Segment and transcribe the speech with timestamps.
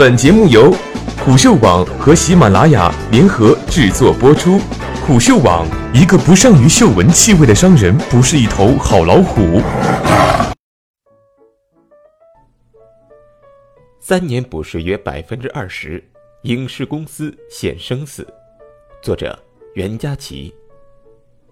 [0.00, 0.74] 本节目由
[1.22, 4.58] 虎嗅网和喜马拉雅联合制作播出。
[5.06, 9.60] 虎嗅网：一个不善于嗅闻气味的商人，不是一头好老虎。
[14.00, 16.02] 三年补税约百分之二十，
[16.44, 18.26] 影视公司现生死。
[19.02, 19.38] 作者：
[19.74, 20.50] 袁佳琪。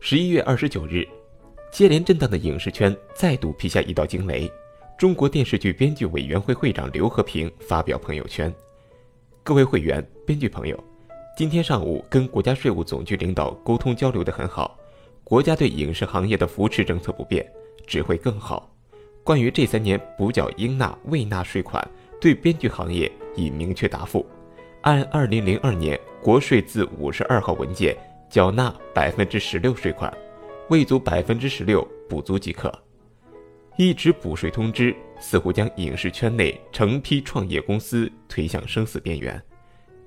[0.00, 1.06] 十一月二十九日，
[1.70, 4.50] 接连震荡的影视圈再度劈下一道惊雷。
[4.98, 8.54] 中国电视剧编剧委员会会长刘和平发表朋友圈
[9.42, 10.78] ：“各位会员、编剧朋友，
[11.36, 14.78] 今天上午跟国家税务总局领导沟通交流的很好，
[15.24, 17.44] 国家对影视行业的扶持政策不变，
[17.84, 18.72] 只会更好。
[19.24, 21.86] 关于这三年补缴应纳未纳税款，
[22.20, 24.24] 对编剧行业已明确答复，
[24.82, 27.96] 按二零零二年国税字五十二号文件
[28.30, 30.12] 缴纳百分之十六税款，
[30.68, 32.72] 未足百分之十六补足即可。”
[33.76, 39.42] 一纸补税通知似乎将影视圈内成批创业公司推向生死边缘，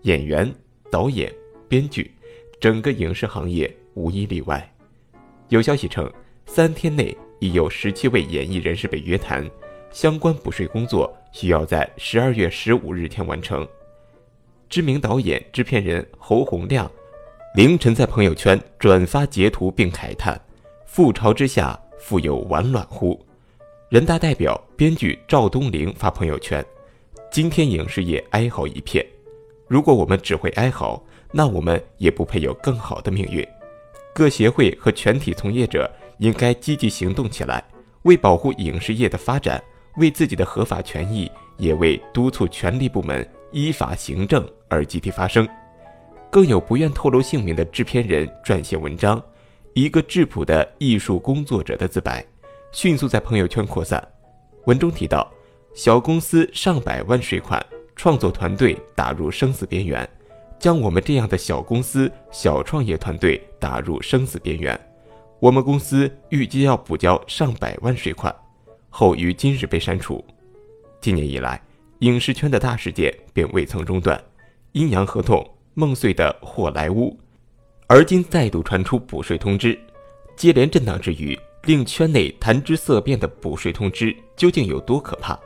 [0.04, 0.54] 演员、
[0.92, 1.34] 导演、
[1.68, 2.14] 编剧，
[2.60, 4.72] 整个影视行业无一例外。
[5.50, 6.12] 有消息称，
[6.46, 9.50] 三天内已有十七位演艺人士被约谈，
[9.90, 13.68] 相关补税工作需要在十二月十五日前完成。
[14.70, 16.90] 知名导演、制片人侯洪亮
[17.56, 20.40] 凌晨在朋友圈转发截图并慨叹
[20.88, 23.20] ：“覆巢之下，复有完卵乎？”
[23.96, 26.62] 人大代表、编剧赵东陵发朋友圈
[27.32, 29.02] ：“今天影视业哀嚎一片，
[29.70, 31.02] 如果我们只会哀嚎，
[31.32, 33.48] 那我们也不配有更好的命运。
[34.14, 37.64] 各协会和全体从业者应该积极行动起来，
[38.02, 39.64] 为保护影视业的发展，
[39.96, 45.48] 为自己的合法权益，也为督促权力部门依法行政而集体发声。”
[46.30, 49.24] 更有不愿透露姓名的制片人撰写文章，
[49.74, 52.22] 一个质朴的艺术工作者的自白。
[52.76, 54.06] 迅速在朋友圈扩散。
[54.66, 55.32] 文中提到，
[55.74, 60.08] 小公司上百万税款，创作团队打入生死边缘，
[60.60, 64.78] 将我们这样的小公司、小创业团队打入生死边缘。
[65.40, 68.36] 我们公司预计要补交上百万税款，
[68.90, 70.22] 后于今日被删除。
[71.00, 71.62] 今年以来，
[72.00, 74.22] 影视圈的大事件便未曾中断，
[74.74, 77.18] 阴阳合同、梦碎的霍莱坞，
[77.88, 79.80] 而今再度传出补税通知，
[80.36, 81.40] 接连震荡之余。
[81.66, 85.38] 令圈内谈之色变的补税通知究竟有多可怕？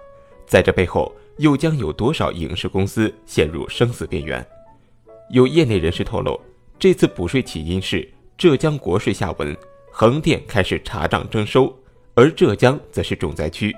[0.45, 4.45] 在这背后，又将有多少影视公司陷入生死边缘？
[5.29, 6.39] 有业内人士透露，
[6.77, 8.07] 这次补税起因是
[8.37, 9.55] 浙江国税下文，
[9.91, 11.73] 横店开始查账征收，
[12.15, 13.73] 而浙江则是重灾区。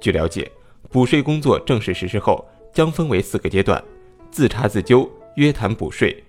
[0.00, 0.50] 据了解，
[0.90, 3.82] 补税工作正式实施后，将分为四个阶段：
[4.30, 6.24] 自查自纠、约谈补税、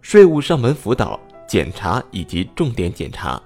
[0.00, 3.40] 税务上门辅导、检查以及重点检查。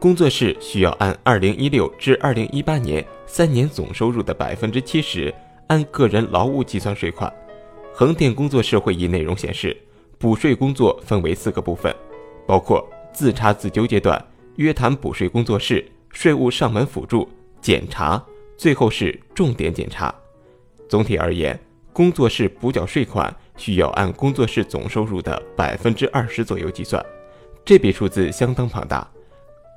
[0.00, 5.32] 工作室需要按二零一六至二零一八年三年总收入的百分之七十
[5.66, 7.30] 按个人劳务计算税款。
[7.92, 9.76] 横店工作室会议内容显示，
[10.16, 11.94] 补税工作分为四个部分，
[12.46, 14.18] 包括自查自纠阶段、
[14.56, 17.28] 约谈补税工作室、税务上门辅助、
[17.60, 18.24] 检查，
[18.56, 20.14] 最后是重点检查。
[20.88, 21.60] 总体而言，
[21.92, 27.04] 工作室补缴税款需要按工作室总收入的百分之二十左右计算，
[27.66, 29.06] 这笔数字相当庞大。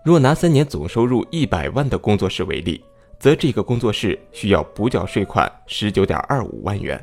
[0.04, 2.84] 若拿三年总收入一百万的工作室为例，
[3.18, 7.02] 则这个工作室需要补缴税款十九点二五万元。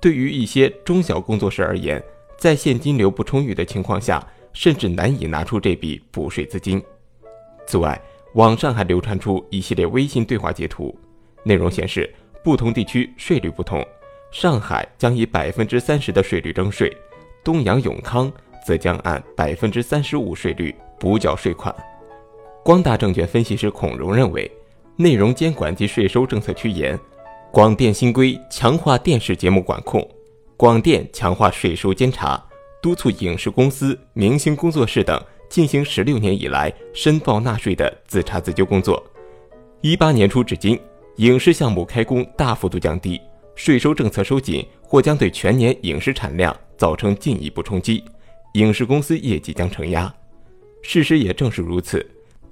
[0.00, 2.00] 对于一些中小工作室而言，
[2.38, 6.80] 在现金流不充裕的情况下，甚至难以拿出这笔补税资金。
[7.66, 8.00] 此外，
[8.34, 10.96] 网上还流传出一系列微信对话截图，
[11.42, 12.08] 内容显示
[12.44, 13.84] 不同地区税率不同，
[14.30, 16.96] 上海将以百分之三十的税率征税，
[17.42, 18.32] 东阳永康
[18.64, 21.74] 则将按百分之三十五税率补缴税款。
[22.66, 24.50] 光大证券分析师孔融认为，
[24.96, 26.98] 内容监管及税收政策趋严，
[27.52, 30.04] 广电新规强化电视节目管控，
[30.56, 32.44] 广电强化税收监察，
[32.82, 39.00] 督促影视公司、明星工作室等进行十六年以来申报纳税的自查自纠工作。
[39.80, 40.76] 一八年初至今，
[41.18, 43.20] 影视项目开工大幅度降低，
[43.54, 48.02] 税收政策收紧或将对全年影视产量造成进一步冲击，
[48.54, 50.12] 影视公司业绩将承压。
[50.82, 52.04] 事实也正是如此。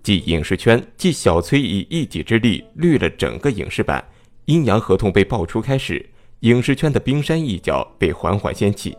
[0.05, 4.07] 继影视圈继小崔以一己之力绿了整个影视版，
[4.45, 6.05] 阴阳合同被爆出开始，
[6.41, 8.95] 影视圈的冰山一角被缓缓掀起。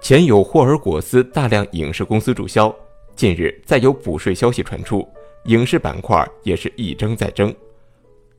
[0.00, 2.74] 前有霍尔果斯大量影视公司注销，
[3.14, 5.06] 近日再有补税消息传出，
[5.44, 7.54] 影视板块也是一争再争。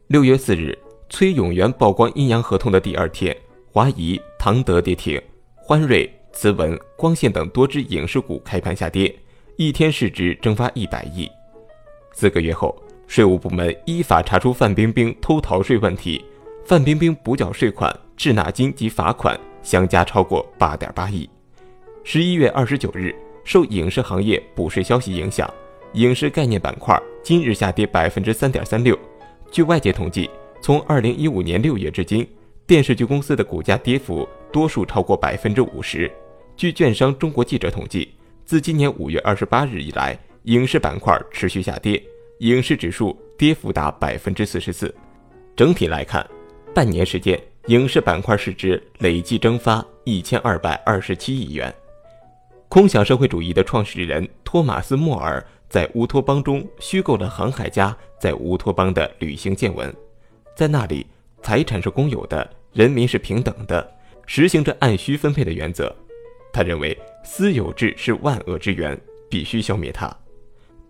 [0.07, 0.75] 六月四日，
[1.09, 3.37] 崔永元曝光阴阳合同的第二天，
[3.71, 5.21] 华谊、唐德跌停，
[5.55, 9.15] 欢瑞、慈文、光线等多只影视股开盘下跌，
[9.57, 11.29] 一天市值蒸发一百亿。
[12.19, 12.75] 四个月后，
[13.07, 16.21] 税务部门依法查出范冰冰偷逃税问题，
[16.65, 21.29] 范冰冰补缴税款、滞纳金及罚款相加超过八点八亿。
[22.03, 25.49] 十一月二十九日，受影视行业补税消息影响，
[25.93, 28.99] 影视概念板块今日下跌百分之三点三六。
[29.49, 30.29] 据外界统计，
[30.61, 32.27] 从二零一五年六月至今，
[32.67, 36.11] 电视剧公司的股价跌幅多数超过百分之五十。
[36.57, 38.13] 据券商中国记者统计，
[38.43, 40.19] 自今年五月二十八日以来，
[40.49, 42.01] 影视板块持续下跌，
[42.39, 44.91] 影视指数跌幅达百分之四十四。
[45.55, 46.27] 整体来看，
[46.73, 51.71] 半年时间，影视板块市值累计蒸发一千二百二十七亿元。
[52.67, 59.95] 空想社会主义的创始人托马斯·莫尔在乌托邦中虚构了航海家在乌托邦的旅行见闻，
[60.55, 61.05] 在那里，
[61.43, 63.87] 财产是公有的，人民是平等的，
[64.25, 65.95] 实行着按需分配的原则。
[66.51, 68.99] 他认为私有制是万恶之源，
[69.29, 70.11] 必须消灭它。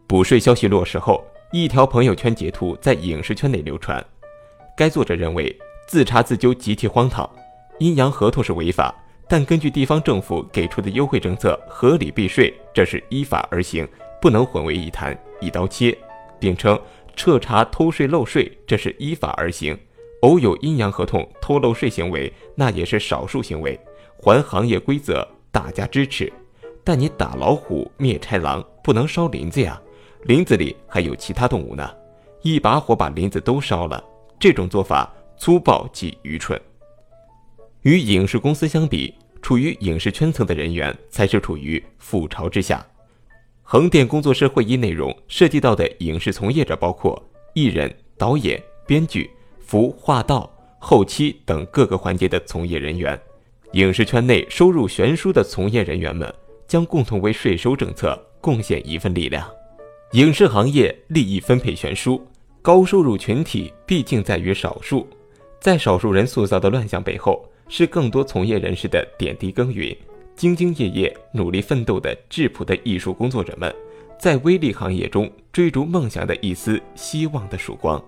[0.09, 4.03] 补税消息落实后，一条朋友圈截图在影视圈内流传，
[4.75, 5.55] 该作者认为
[5.87, 7.29] 自查自纠极其荒唐，
[7.77, 8.91] 阴阳合同是违法。
[9.27, 13.87] 但根据地方政府给出的优惠政策合理避税，这是依法而行，
[14.19, 15.95] 不能混为一谈，一刀切，
[16.39, 16.81] 并称
[17.15, 19.77] 彻查偷税漏税，这是依法而行。
[20.21, 23.79] 偶有阴阳合同偷漏税行为，那也是少数行为，
[24.17, 26.33] 还行业规则，大家支持。
[26.83, 29.79] 但你打老虎灭豺狼，不能烧林子呀，
[30.23, 31.89] 林子里还有其他动物呢，
[32.41, 34.03] 一把火把林子都烧了，
[34.39, 36.59] 这种做法粗暴及愚蠢。
[37.83, 42.85] 与影视公司相比，处于影视圈层的人员才是处于覆巢之下。
[43.63, 47.21] 横店工作室会议内容涉及到的影视从业者包括
[47.53, 49.29] 艺人、导演、编剧、
[49.59, 53.17] 服化道、后期等各个环节的从业人员。
[53.73, 56.33] 影视圈内收入悬殊的从业人员们
[56.67, 59.47] 将共同为税收政策贡献一份力量。
[60.13, 62.19] 影视行业利益分配悬殊，
[62.63, 65.05] 高收入群体毕竟在于少数，
[65.59, 67.45] 在少数人塑造的乱象背后。
[67.71, 69.95] 是更多从业人士的点滴耕耘，
[70.35, 73.71] 兢兢业业、努力奋斗的质朴的艺术工作者们，
[74.19, 78.03] 在微利行业中追逐梦想的一丝希望的曙光。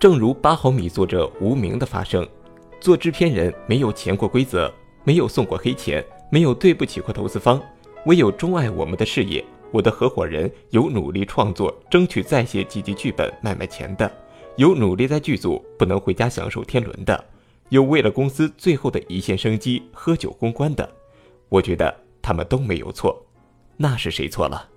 [0.00, 2.26] 正如八毫米作者无名的发声：
[2.80, 4.68] 做制片人没有潜过规则，
[5.04, 7.62] 没有送过黑钱，没有对不起过投资方，
[8.06, 9.44] 唯有钟爱我们的事业。
[9.72, 14.10] 我的合伙人有努力创作，争取再写几集剧本卖卖钱的，
[14.56, 17.24] 有努力在剧组不能回家享受天伦的。
[17.70, 20.88] 有为了公司最后的一线生机喝酒公关的，
[21.48, 23.24] 我觉得他们都没有错，
[23.78, 24.68] 那是谁错了？